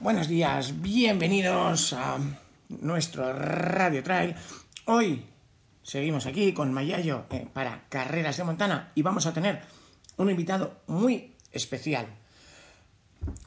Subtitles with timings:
[0.00, 2.16] Buenos días, bienvenidos a
[2.70, 4.34] nuestro Radio Trail.
[4.86, 5.26] Hoy
[5.82, 9.60] seguimos aquí con Mayayo eh, para Carreras de Montana y vamos a tener
[10.16, 12.06] un invitado muy especial.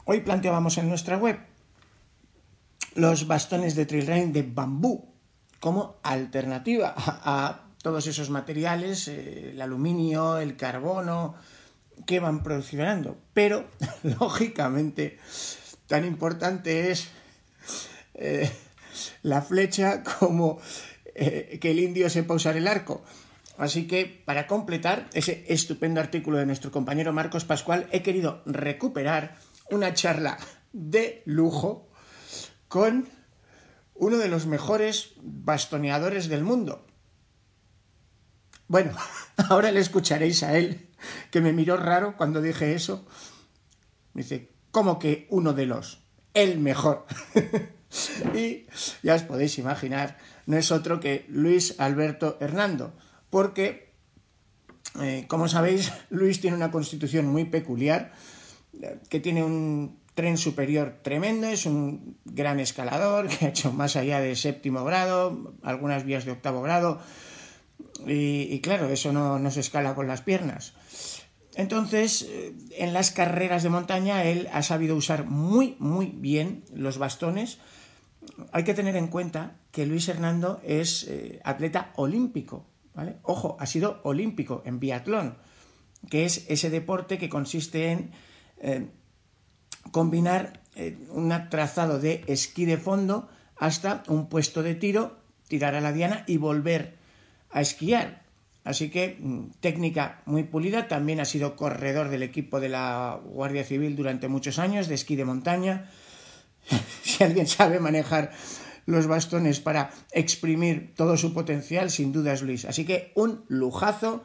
[0.04, 1.40] Hoy planteábamos en nuestra web
[2.94, 5.12] los bastones de trail de bambú
[5.58, 11.34] como alternativa a, todos esos materiales, eh, el aluminio, el carbono,
[12.06, 13.18] que van proliferando.
[13.32, 13.66] Pero,
[14.20, 15.18] lógicamente,
[15.94, 17.06] tan importante es
[18.14, 18.50] eh,
[19.22, 20.58] la flecha como
[21.14, 23.04] eh, que el indio sepa usar el arco.
[23.58, 29.36] Así que para completar ese estupendo artículo de nuestro compañero Marcos Pascual, he querido recuperar
[29.70, 30.36] una charla
[30.72, 31.88] de lujo
[32.66, 33.08] con
[33.94, 36.88] uno de los mejores bastoneadores del mundo.
[38.66, 38.90] Bueno,
[39.48, 40.90] ahora le escucharéis a él,
[41.30, 43.06] que me miró raro cuando dije eso.
[44.12, 46.02] Me dice, ¿cómo que uno de los?
[46.34, 47.06] El mejor.
[48.34, 48.66] y
[49.04, 52.92] ya os podéis imaginar, no es otro que Luis Alberto Hernando,
[53.30, 53.94] porque,
[55.00, 58.12] eh, como sabéis, Luis tiene una constitución muy peculiar,
[58.82, 63.94] eh, que tiene un tren superior tremendo, es un gran escalador que ha hecho más
[63.94, 67.00] allá de séptimo grado, algunas vías de octavo grado,
[68.06, 70.74] y, claro, eso no, se escala con las piernas.
[71.54, 76.98] Entonces, eh, en las carreras de montaña, él ha sabido usar muy, muy bien los
[76.98, 77.58] bastones.
[78.52, 83.16] Hay que tener en cuenta que Luis Hernando es eh, atleta olímpico, ¿vale?
[83.22, 85.36] Ojo, ha sido olímpico en biatlón,
[86.10, 88.10] que es ese deporte que consiste en
[88.58, 88.88] eh,
[89.90, 90.60] combinar
[91.10, 96.24] un trazado de esquí de fondo hasta un puesto de tiro, tirar a la diana
[96.26, 96.96] y volver
[97.50, 98.23] a esquiar.
[98.64, 103.64] Así que mm, técnica muy pulida, también ha sido corredor del equipo de la Guardia
[103.64, 105.90] Civil durante muchos años de esquí de montaña.
[107.02, 108.32] si alguien sabe manejar
[108.86, 112.64] los bastones para exprimir todo su potencial, sin duda es Luis.
[112.64, 114.24] Así que un lujazo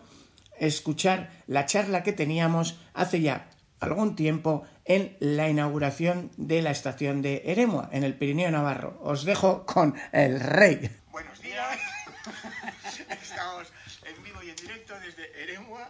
[0.58, 3.50] escuchar la charla que teníamos hace ya
[3.80, 9.00] algún tiempo en la inauguración de la estación de Eremua, en el Pirineo Navarro.
[9.02, 10.90] Os dejo con el rey.
[11.12, 11.80] Buenos días.
[13.22, 13.72] Estamos
[14.10, 15.90] en vivo y en directo desde Eremua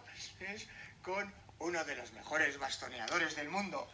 [1.02, 3.88] con uno de los mejores bastoneadores del mundo.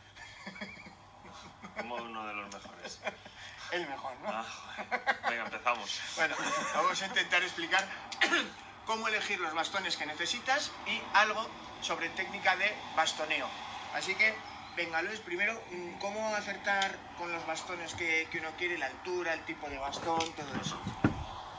[1.77, 3.01] Como uno de los mejores.
[3.73, 4.29] El mejor, ¿no?
[4.29, 4.45] Ah,
[5.29, 6.01] venga, empezamos.
[6.17, 6.37] Bueno,
[6.75, 7.85] vamos a intentar explicar
[8.87, 11.49] cómo elegir los bastones que necesitas y algo
[11.81, 13.49] sobre técnica de bastoneo.
[13.95, 14.35] Así que,
[14.77, 15.61] venga Luis, primero,
[16.01, 20.61] ¿cómo acertar con los bastones que, uno quiere, la altura, el tipo de bastón, todo
[20.61, 20.81] eso?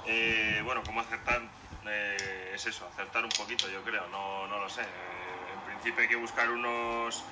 [0.05, 1.41] Eh, bueno, ¿cómo acertar?
[1.89, 4.81] Eh, es eso, acertar un poquito, yo creo, no, no lo sé.
[4.81, 7.23] Eh, en principio hay que buscar unos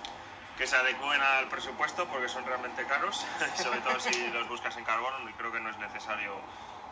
[0.57, 4.85] que se adecúen al presupuesto porque son realmente caros, sobre todo si los buscas en
[4.85, 6.33] carbono, creo que no es necesario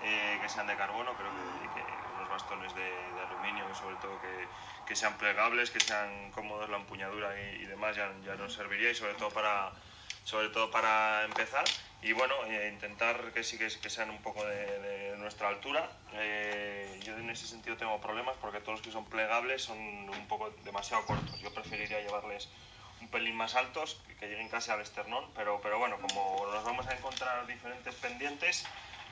[0.02, 1.82] que sean de carbono, creo que,
[2.18, 4.50] unos bastones de, aluminio y sobre todo que,
[4.86, 8.96] que, sean plegables, que sean cómodos la empuñadura y, demás ya, ya nos serviría y
[8.96, 9.72] sobre todo para,
[10.26, 11.64] sobre todo para empezar
[12.04, 14.80] y bueno, eh, intentar que sí que, sean un poco de,
[15.24, 15.90] nuestra altura.
[16.14, 20.28] Eh, yo en ese sentido tengo problemas porque todos los que son plegables son un
[20.28, 21.40] poco demasiado cortos.
[21.42, 22.50] Yo preferiría llevarles
[23.02, 26.88] un pelín más altos, que lleguen casi al esternón, pero, pero bueno, como nos vamos
[26.88, 28.66] a encontrar diferentes pendientes,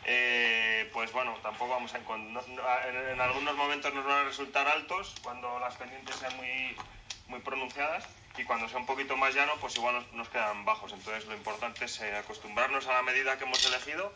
[0.06, 2.44] eh, pues bueno, tampoco vamos a encontrar...
[2.88, 6.76] En, en, algunos momentos nos van a resultar altos cuando las pendientes sean muy,
[7.28, 8.08] muy pronunciadas
[8.38, 10.94] y cuando sea un poquito más llano, pues igual nos, quedan bajos.
[10.94, 14.14] Entonces lo importante es eh, acostumbrarnos a la medida que hemos elegido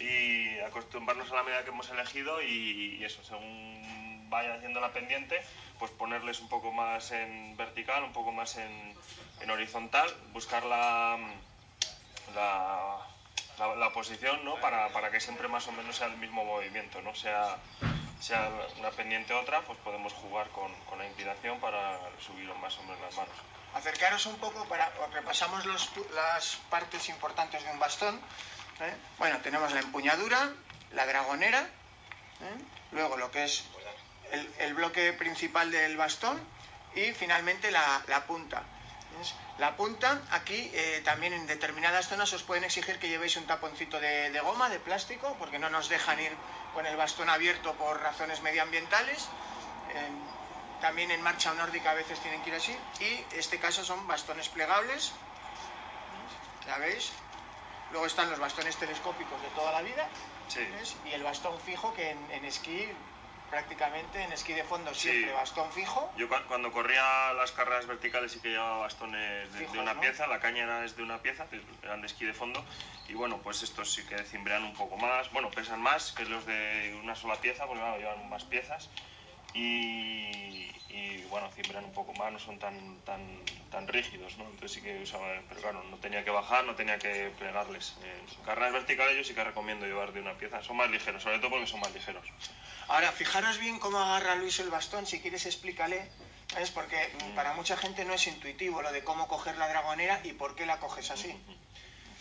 [0.00, 5.40] y acostumbrarnos a la medida que hemos elegido y, eso, según vaya haciendo la pendiente,
[5.78, 8.94] pues ponerles un poco más en vertical, un poco más en,
[9.40, 11.18] en horizontal, buscar la,
[12.34, 14.56] la, la, posición ¿no?
[14.56, 17.56] para, para, que siempre más o menos sea el mismo movimiento, no sea
[18.20, 22.82] sea una pendiente otra, pues podemos jugar con, con la inclinación para subir más o
[22.82, 23.34] menos las manos.
[23.74, 28.20] Acercaros un poco para repasamos los, las partes importantes de un bastón.
[28.80, 28.94] ¿Eh?
[29.18, 30.50] Bueno, tenemos la empuñadura,
[30.92, 32.64] la dragonera, ¿eh?
[32.92, 33.64] luego lo que es
[34.58, 36.38] el, bloque principal del bastón
[36.94, 38.62] y finalmente la, la punta.
[39.58, 43.98] La punta, aquí eh, también en determinadas zonas os pueden exigir que llevéis un taponcito
[43.98, 46.32] de, de, goma, de plástico, porque no nos dejan ir
[46.72, 49.28] con el bastón abierto por razones medioambientales.
[50.80, 52.76] También en marcha nórdica a veces tienen que ir así.
[53.00, 55.12] Y este caso son bastones plegables.
[56.66, 57.10] ¿Ya veis?
[57.90, 60.08] Luego están los bastones telescópicos de toda la vida.
[60.48, 60.60] Sí.
[61.04, 62.88] Y el bastón fijo que en, en esquí
[63.50, 66.12] prácticamente en esquí de fondo siempre bastón fijo.
[66.16, 70.64] Yo cuando corría las carreras verticales sí que llevaba bastones de, una pieza, la caña
[70.64, 71.46] era de una pieza,
[71.82, 72.64] eran de esquí de fondo,
[73.08, 76.44] y bueno, pues estos sí que cimbrean un poco más, bueno, pesan más que los
[76.46, 78.90] de una sola pieza, porque bueno, llevan más piezas,
[79.58, 83.20] y, bueno, cimbrean un poco más, no son tan, tan,
[83.70, 84.44] tan rígidos, ¿no?
[84.44, 87.94] Entonces sí que usaba, pero claro, no tenía que bajar, no tenía que plegarles.
[88.02, 91.38] En carreras verticales yo sí que recomiendo llevar de una pieza, son más ligeros, sobre
[91.38, 92.26] todo porque son más ligeros.
[92.88, 96.08] Ahora, fijaros bien cómo agarra Luis el bastón, si quieres explícale,
[96.50, 96.70] ¿sabes?
[96.70, 97.34] Porque mm.
[97.34, 100.64] para mucha gente no es intuitivo lo de cómo coger la dragonera y por qué
[100.66, 101.34] la coges así.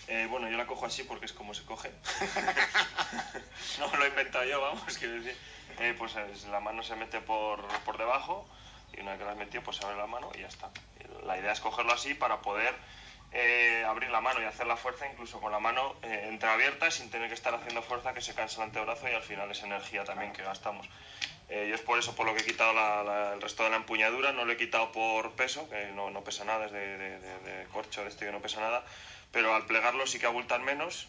[0.08, 1.92] Eh, bueno, yo la cojo así porque es como se coge.
[3.80, 5.36] no lo he inventado yo, vamos, quiero decir.
[5.80, 6.16] Eh, pues
[6.50, 8.48] la mano se mete por, por debajo
[8.94, 10.70] y una vez que la has metido, pues se abre la mano y ya está.
[11.26, 12.74] La idea es cogerlo así para poder
[13.34, 17.10] eh, abrir la mano y hacer la fuerza incluso con la mano eh, entreabierta sin
[17.10, 20.06] tener que estar haciendo fuerza que se cansa el antebrazo y al final es energía
[20.06, 20.88] también que gastamos.
[21.50, 22.72] Eh, yo es por eso por lo que he quitado
[23.34, 26.66] el resto de la empuñadura, no lo he quitado por peso, que no, pesa nada,
[26.66, 28.84] es de, de, corcho de este que no pesa nada,
[29.32, 31.08] pero al plegarlo sí que abultan menos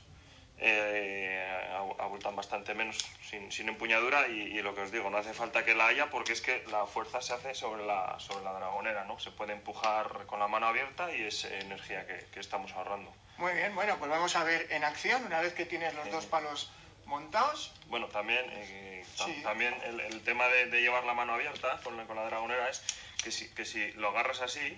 [0.60, 5.64] eh, abultan bastante menos sin, sin empuñadura y, lo que os digo, no hace falta
[5.64, 9.04] que la haya porque es que la fuerza se hace sobre la, sobre la dragonera,
[9.04, 9.20] ¿no?
[9.20, 13.14] Se puede empujar con la mano abierta y es energía que, que estamos ahorrando.
[13.36, 16.26] Muy bien, bueno, pues vamos a ver en acción, una vez que tienes los dos
[16.26, 16.72] palos
[17.06, 17.72] montados.
[17.86, 19.04] Bueno, también, eh,
[19.44, 22.68] también el, el, tema de, de, llevar la mano abierta con la, con la dragonera
[22.68, 22.82] es
[23.22, 24.76] que si, que si lo agarras así,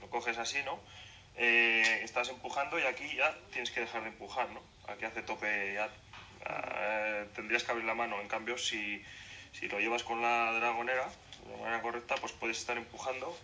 [0.00, 0.78] lo coges así, ¿no?
[1.36, 4.62] Eh, estás empujando y aquí ya tienes que dejar de empujar, ¿no?
[4.88, 5.90] Aquí hace tope ya.
[6.46, 8.20] Eh, tendrías que abrir la mano.
[8.20, 9.02] En cambio, si,
[9.52, 11.08] si, lo llevas con la dragonera
[11.48, 13.36] de manera correcta, pues puedes estar empujando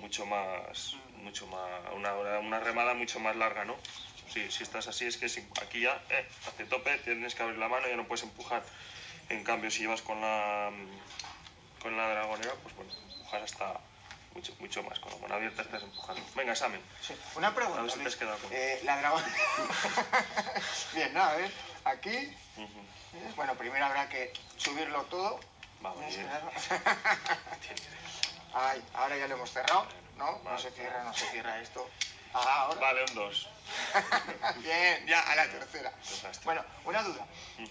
[0.00, 3.76] mucho más, mucho más, una, una remada mucho más larga, ¿no?
[4.28, 5.26] Si, si estás así es que
[5.62, 8.62] aquí ya eh, hace tope, tienes que abrir la mano y ya no puedes empujar.
[9.28, 10.70] En cambio, si llevas con la,
[11.80, 13.80] con la dragonera, pues bueno, empujas hasta,
[14.34, 14.98] mucho, mucho más.
[14.98, 16.22] Con la mano abierta estás empujando.
[16.34, 16.80] Venga, examen.
[17.00, 17.14] Sí.
[17.36, 17.80] Una pregunta.
[17.80, 18.50] A ver si te has quedado con...
[18.52, 19.22] eh, la dragón.
[20.94, 21.50] Bien, nada, a ver.
[21.84, 22.36] Aquí.
[23.36, 25.38] Bueno, primero habrá que subirlo todo.
[25.80, 26.26] Vamos, bien.
[28.54, 29.86] Ay, ahora ya lo hemos cerrado.
[30.16, 31.88] No, no se cierra, no se cierra esto.
[32.32, 32.80] Ah, ahora.
[32.80, 33.48] Vale, un 2.
[34.62, 35.92] Bien, ya a la tercera.
[36.44, 37.26] Bueno, una duda.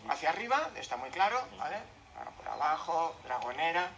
[0.10, 1.78] Hacia arriba, está muy claro, ¿vale?
[2.16, 3.90] Bueno, por abajo, dragonera.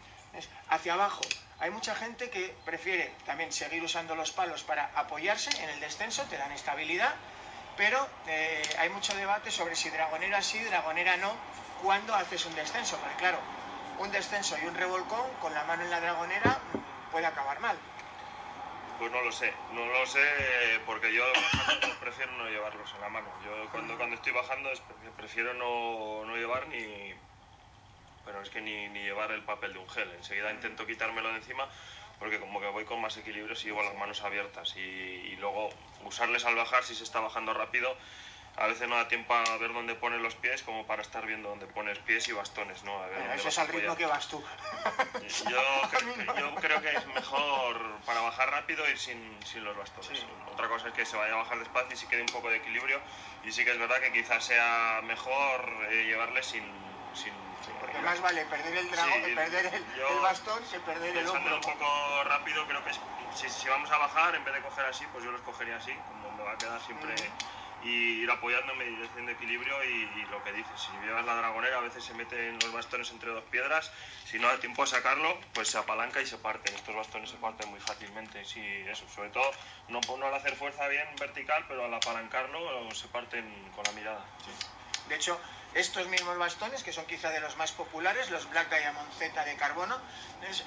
[0.69, 1.21] Hacia abajo,
[1.59, 6.23] hay mucha gente que prefiere también seguir usando los palos para apoyarse en el descenso,
[6.23, 7.13] te dan estabilidad,
[7.77, 11.33] pero eh, hay mucho debate sobre si dragonera sí, dragonera no,
[11.81, 13.39] cuando haces un descenso, porque claro,
[13.99, 16.57] un descenso y un revolcón con la mano en la dragonera
[17.11, 17.77] puede acabar mal.
[18.99, 20.25] Pues no lo sé, no lo sé
[20.85, 21.25] porque yo
[21.99, 23.27] prefiero no llevarlos en la mano.
[23.43, 24.69] Yo cuando, cuando estoy bajando
[25.17, 27.13] prefiero no, no llevar ni,
[28.25, 30.11] pero es que ni, ni llevar el papel de un gel.
[30.15, 31.67] Enseguida intento quitármelo de encima
[32.19, 35.69] porque como que voy con más equilibrio si llevo las manos abiertas y, luego
[36.05, 37.95] usarles al bajar si se está bajando rápido
[38.57, 41.49] a veces no da tiempo a ver dónde pones los pies como para estar viendo
[41.49, 43.03] dónde pones pies y bastones, ¿no?
[43.03, 44.41] A ver eso es al ritmo que vas tú.
[45.49, 45.61] Yo,
[46.39, 50.25] yo, creo que es mejor para bajar rápido ir sin, sin los bastones.
[50.49, 52.57] Otra cosa es que se vaya a bajar despacio y si quede un poco de
[52.57, 53.01] equilibrio
[53.43, 56.63] y sí que es verdad que quizás sea mejor eh, llevarles sin,
[57.13, 57.33] sin
[57.95, 61.55] porque más vale perder el dragón, perder el, bastón que perder el hombro.
[61.55, 62.91] un poco rápido, creo que
[63.33, 65.91] si, si, vamos a bajar, en vez de coger así, pues yo los cogería así,
[66.09, 67.13] como me va a quedar siempre.
[67.13, 67.55] Mm.
[67.87, 71.81] Y ir apoyándome y haciendo equilibrio y, lo que dices, si llevas la dragonera a
[71.81, 73.91] veces se meten los bastones entre dos piedras,
[74.25, 76.73] si no da tiempo a sacarlo, pues se apalanca y se parten.
[76.73, 79.51] Estos bastones se parten muy fácilmente, sí, eso, sobre todo
[79.89, 84.25] no, no al hacer fuerza bien vertical, pero al apalancarlo se parten con la mirada.
[85.07, 85.39] De hecho,
[85.75, 89.55] estos mismos bastones, que son quizá de los más populares, los Black Diamond Z de
[89.57, 89.99] carbono,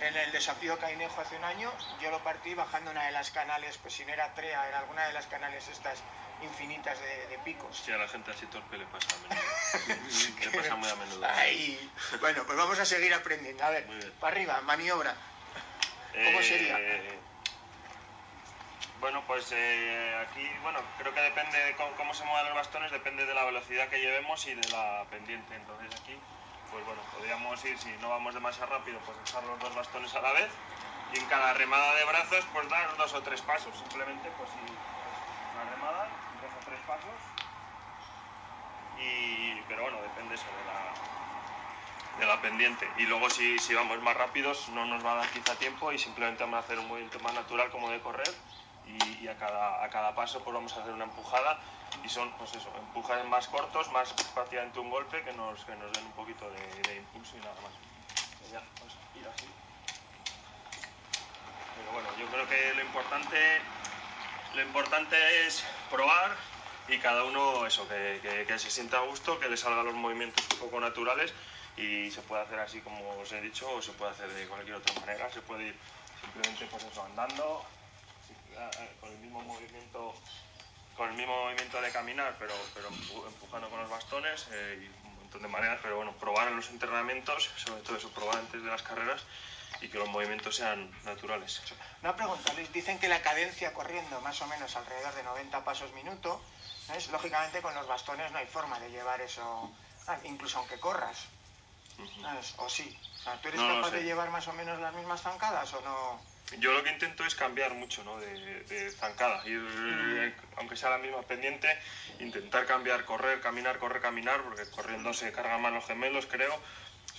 [0.00, 3.78] en el desafío Cainejo hace un año, yo lo partí bajando una de las canales,
[3.78, 6.02] pues si no era TREA, era alguna de las canales estas
[6.42, 7.82] infinitas de, picos.
[7.84, 10.10] Sí, a la gente así torpe le pasa a menudo.
[10.52, 11.26] le pasa muy a menudo.
[11.26, 11.90] Ay.
[12.20, 13.64] Bueno, pues vamos a seguir aprendiendo.
[13.64, 15.14] A ver, para arriba, maniobra.
[16.12, 16.78] ¿Cómo sería?
[19.00, 23.24] Bueno, pues eh, aquí, bueno, creo que depende de cómo, se muevan los bastones, depende
[23.24, 25.54] de la velocidad que llevemos y de la pendiente.
[25.54, 26.18] Entonces aquí,
[26.72, 30.20] pues bueno, podríamos ir, si no vamos demasiado rápido, pues dejar los dos bastones a
[30.20, 30.50] la vez
[31.14, 33.72] y en cada remada de brazos, pues dar dos o tres pasos.
[33.78, 36.08] Simplemente, pues si una remada,
[36.42, 37.20] dos o tres pasos.
[38.98, 42.90] Y, pero bueno, depende eso de la, de la pendiente.
[42.98, 45.98] Y luego si, si vamos más rápidos no nos va a dar quizá tiempo y
[46.00, 48.34] simplemente vamos a hacer un movimiento más natural como de correr
[48.88, 51.58] y, a, cada, a, cada, paso pues vamos a hacer una empujada
[52.04, 55.92] y son pues eso, empujes más cortos, más prácticamente un golpe que nos, que nos
[55.92, 57.72] den un poquito de, impulso y nada más.
[58.52, 59.46] Ya, vamos ir así.
[61.76, 63.60] Pero bueno, yo creo que lo importante,
[64.54, 66.36] lo importante es probar
[66.88, 69.94] y cada uno eso, que, que- que se sienta a gusto, que le salgan los
[69.94, 71.34] movimientos un poco naturales
[71.76, 74.76] y se puede hacer así como os he dicho o se puede hacer de cualquier
[74.76, 75.80] otra manera, se puede ir
[76.20, 77.64] simplemente pues eso, andando
[79.00, 80.14] con el mismo movimiento
[80.96, 85.06] con el mismo movimiento de caminar, pero, pero empu- empujando con los bastones eh, y
[85.06, 88.60] un montón de maneras, pero bueno, probar en los entrenamientos, sobre todo eso, probar antes
[88.64, 89.22] de las carreras
[89.80, 91.62] y que los movimientos sean naturales.
[92.02, 92.72] Una pregunta, Luis.
[92.72, 96.42] Dicen que la cadencia corriendo más o menos alrededor de 90 pasos minuto,
[96.84, 97.08] ¿sabes?
[97.10, 99.70] lógicamente con los bastones no hay forma de llevar eso,
[100.08, 101.28] ah, incluso aunque corras.
[102.22, 102.54] ¿sabes?
[102.58, 102.98] O sí.
[103.20, 105.80] O sea, ¿Tú eres No capaz de llevar más o menos las mismas zancadas o
[105.82, 106.20] no?
[106.56, 108.18] Yo lo que intento es cambiar mucho ¿no?
[108.18, 111.68] de, de zancada, ir, eh, aunque sea la misma pendiente,
[112.20, 116.58] intentar cambiar, correr, caminar, correr, caminar, porque corriendo se cargan más los gemelos, creo,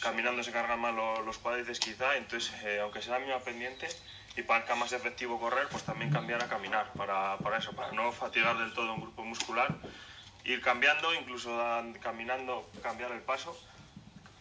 [0.01, 3.87] caminando se cargan más lo- los cuádriceps quizá, entonces eh, aunque sea la misma pendiente
[4.35, 8.11] y parezca más efectivo correr, pues también cambiar a caminar, para, para eso, para no
[8.11, 9.71] fatigar del todo un grupo muscular,
[10.43, 11.55] ir cambiando, incluso
[12.01, 13.57] caminando, cambiar el paso.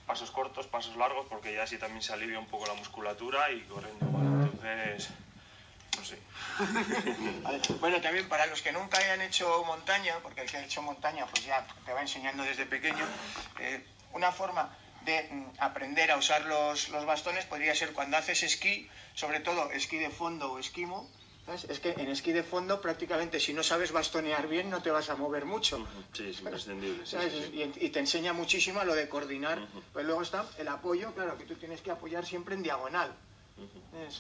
[0.07, 3.61] Pasos cortos, pasos largos, porque ya así también se alivia un poco la musculatura y
[3.65, 4.28] corriendo igual.
[4.63, 5.09] Entonces,
[5.97, 6.19] no sé.
[7.43, 7.61] Vale.
[7.81, 11.27] Bueno, también para los que nunca hayan hecho montaña, porque el que ha hecho montaña
[11.27, 13.05] pues ya te va enseñando desde pequeño,
[13.61, 14.75] eh, una forma
[15.05, 19.71] de mm, aprender a usar los, los bastones podría ser cuando haces esquí, sobre todo
[19.71, 21.09] esquí de fondo o esquimo.
[21.47, 21.65] ¿sabes?
[21.65, 25.09] Es que en esquí de fondo prácticamente si no sabes bastonear bien no te vas
[25.09, 25.87] a mover mucho.
[26.13, 27.07] Sí, es imprescindible.
[27.07, 27.33] sí, ¿sabes?
[27.33, 27.73] sí, sí.
[27.81, 29.67] Y, y te enseña muchísimo a lo de coordinar.
[29.93, 33.15] Pues luego está el apoyo, claro, que tú tienes que apoyar siempre en diagonal.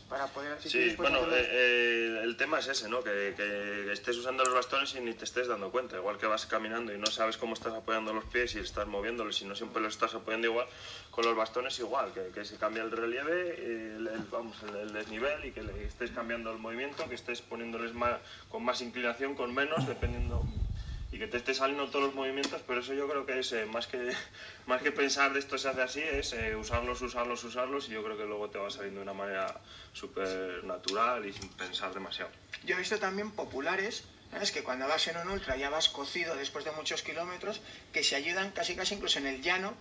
[0.09, 0.61] Para poder...
[0.61, 3.03] si Sí, bueno, eh, eh, el tema es ese, ¿no?
[3.05, 5.97] Que, que estés usando los bastones y ni te estés dando cuenta.
[5.97, 9.41] Igual que vas caminando y no sabes cómo estás apoyando los pies y estás moviéndolos
[9.43, 10.67] y no siempre los estás apoyando igual,
[11.11, 14.93] con los bastones igual, que, que se cambia el relieve, el, el- vamos, el, el
[14.93, 18.19] desnivel y que le estés cambiando el movimiento, que estés poniéndoles más,
[18.49, 20.45] con más inclinación, con menos, dependiendo
[21.11, 23.65] y que te esté saliendo todos los movimientos, pero eso yo creo que es eh,
[23.67, 24.13] más que
[24.67, 28.05] más que pensar de esto se hace así, es eh, usarlos, usarlos, usarlos y yo
[28.05, 29.61] creo que luego te va saliendo de una manera
[29.93, 32.31] súper natural y sin pensar demasiado.
[32.65, 34.53] Yo he visto también populares, ¿sabes?
[34.53, 37.61] Que cuando vas en un ultra ya vas cocido después de muchos kilómetros,
[37.93, 39.75] que se ayudan casi casi incluso en el llano,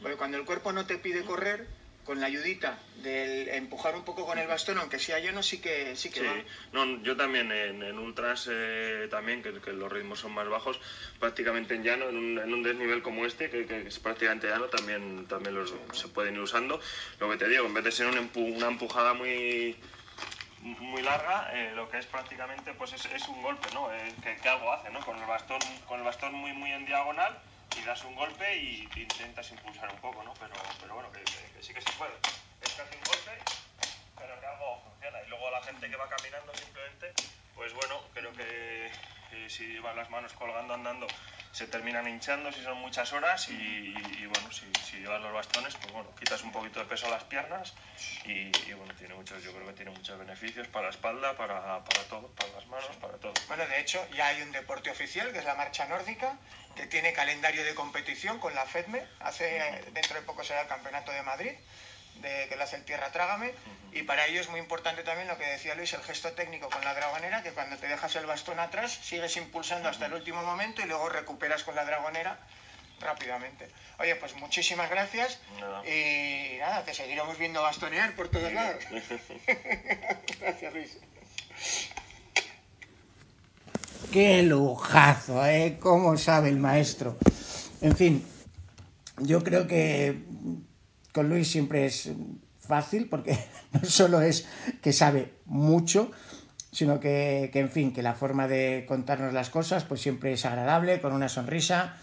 [0.00, 1.66] porque cuando el cuerpo no te pide correr,
[2.04, 5.96] con la ayudita del empujar un poco con el bastón, aunque sea llano, sí que,
[5.96, 6.34] sí que Sí, va.
[6.72, 10.78] no, yo también en, en ultras eh, también, que, que los ritmos son más bajos,
[11.18, 14.66] prácticamente en llano, en un, en un desnivel como este, que, que es prácticamente llano,
[14.66, 16.78] también, también los, se pueden ir usando.
[17.20, 19.76] Lo que te digo, en vez de ser un empu- una empujada muy
[20.60, 23.92] muy larga, eh, lo que es prácticamente pues es, es un golpe, ¿no?
[23.92, 25.00] Eh, que, que algo hace, ¿no?
[25.00, 27.38] Con el bastón, con el bastón muy muy en diagonal
[27.84, 30.32] das un golpe y te intentas impulsar un poco, ¿no?
[30.34, 31.20] Pero, pero bueno, que,
[31.62, 32.12] sí que se puede.
[32.62, 33.38] Es casi un golpe,
[34.16, 35.22] pero que algo funciona.
[35.22, 37.12] Y luego la gente que va caminando simplemente,
[37.54, 38.90] pues bueno, creo que
[39.48, 41.06] si llevan las manos colgando andando
[41.54, 45.32] se terminan hinchando si son muchas horas y, y- y, bueno, si, si llevas los
[45.32, 47.74] bastones, pues bueno, quitas un poquito de peso a las piernas
[48.24, 48.30] y,
[48.68, 52.02] y, bueno, tiene muchos, yo creo que tiene muchos beneficios para la espalda, para, para
[52.08, 53.38] todo, para las manos, para todo.
[53.46, 56.38] Bueno, de hecho, ya hay un deporte oficial, que es la marcha nórdica,
[56.74, 59.06] que tiene calendario de competición con la FEDME.
[59.20, 61.52] Hace, dentro de poco será el Campeonato de Madrid,
[62.20, 63.52] de, que lo hace el Tierra Trágame.
[63.92, 66.84] Y para ello es muy importante también lo que decía Luis, el gesto técnico con
[66.84, 70.82] la dragonera, que cuando te dejas el bastón atrás, sigues impulsando hasta el último momento
[70.82, 72.38] y luego recuperas con la dragonera
[73.00, 73.68] rápidamente.
[73.98, 75.38] Oye, pues muchísimas gracias.
[75.60, 75.86] Nada.
[75.86, 78.84] Y nada, te seguiremos viendo bastonear por todos lados.
[80.40, 80.98] gracias, Luis.
[84.12, 85.78] Qué lujazo, ¿eh?
[85.80, 87.16] ¿Cómo sabe el maestro?
[87.80, 88.26] En fin,
[89.18, 90.22] yo creo que
[91.14, 92.10] con Luis siempre es
[92.58, 93.38] fácil porque
[93.72, 94.46] no solo es
[94.82, 96.10] que sabe mucho,
[96.72, 101.00] sino que, en fin, que la forma de contarnos las cosas pues siempre es agradable,
[101.00, 101.96] con una sonrisa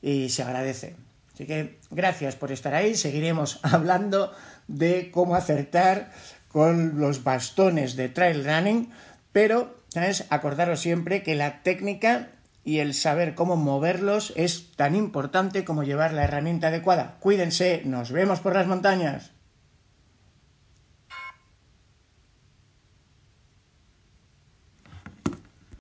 [0.00, 0.96] y se agradece.
[1.34, 4.32] Así que gracias por estar ahí, seguiremos hablando
[4.66, 6.10] de cómo acertar
[6.48, 8.90] con los bastones de trail running,
[9.30, 10.24] pero ¿sabes?
[10.30, 12.30] acordaros siempre que la técnica
[12.68, 17.16] y el saber cómo moverlos es tan importante como llevar la herramienta adecuada.
[17.18, 19.30] Cuídense, nos vemos por las montañas.